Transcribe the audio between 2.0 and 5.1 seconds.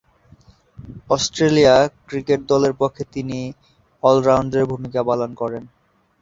cricket দলের পক্ষে তিনি অল-রাউন্ডারের ভূমিকা